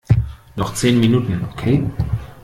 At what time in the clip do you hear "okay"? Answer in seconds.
1.51-1.85